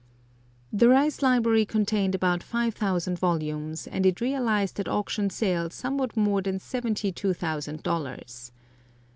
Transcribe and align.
The 0.73 0.89
Rice 0.89 1.21
library 1.21 1.63
contained 1.63 2.15
about 2.15 2.41
five 2.41 2.73
thousand 2.73 3.19
volumes, 3.19 3.85
and 3.85 4.03
it 4.03 4.19
realized 4.19 4.79
at 4.79 4.87
auction 4.87 5.29
sale 5.29 5.69
somewhat 5.69 6.17
more 6.17 6.41
than 6.41 6.57
seventy 6.57 7.11
two 7.11 7.33
thousand 7.35 7.83
dollars. 7.83 8.51